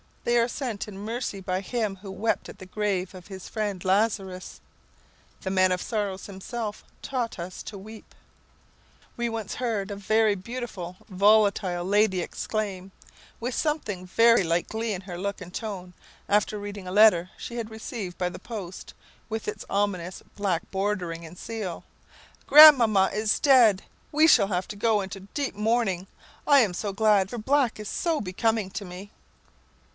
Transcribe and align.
They 0.23 0.37
are 0.39 0.47
sent 0.47 0.87
in 0.87 0.97
mercy 0.97 1.41
by 1.41 1.61
Him 1.61 1.97
who 1.97 2.09
wept 2.09 2.47
at 2.49 2.57
the 2.57 2.65
grave 2.65 3.13
of 3.13 3.27
his 3.27 3.47
friend 3.49 3.83
Lazarus. 3.83 4.59
The 5.41 5.49
man 5.51 5.71
of 5.71 5.81
sorrows 5.81 6.25
himself 6.25 6.83
taught 7.03 7.37
us 7.37 7.61
to 7.63 7.77
weep. 7.77 8.15
We 9.17 9.29
once 9.29 9.55
heard 9.55 9.91
a 9.91 9.95
very 9.95 10.33
beautiful 10.35 10.97
volatile 11.07 11.71
young 11.83 11.89
lady 11.89 12.21
exclaim, 12.21 12.91
with 13.39 13.53
something 13.53 14.05
very 14.07 14.43
like 14.43 14.69
glee 14.69 14.93
in 14.93 15.01
her 15.01 15.17
look 15.19 15.41
and 15.41 15.53
tone, 15.53 15.93
after 16.29 16.57
reading 16.57 16.87
a 16.87 16.91
letter 16.91 17.29
she 17.37 17.55
had 17.57 17.69
received 17.69 18.17
by 18.17 18.29
the 18.29 18.39
post, 18.39 18.93
with 19.29 19.47
its 19.47 19.65
ominous 19.69 20.23
black 20.35 20.69
bordering 20.71 21.25
and 21.25 21.37
seal 21.37 21.83
"Grandmamma 22.47 23.11
is 23.13 23.39
dead! 23.39 23.83
We 24.11 24.27
shall 24.27 24.47
have 24.47 24.67
to 24.69 24.75
go 24.75 25.01
into 25.01 25.21
deep 25.35 25.53
mourning. 25.53 26.07
I 26.47 26.61
am 26.61 26.73
so 26.73 26.91
glad, 26.93 27.29
for 27.29 27.37
black 27.37 27.79
is 27.79 27.89
so 27.89 28.19
becoming 28.21 28.71
to 28.71 28.85
me!" 28.85 29.11